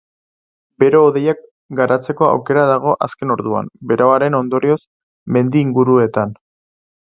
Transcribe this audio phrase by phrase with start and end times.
[0.83, 1.43] Bero-hodeiak
[1.79, 4.79] garatzeko aukera dago azken orduan, beroaren ondorioz,
[5.37, 6.35] mendi inguruetan.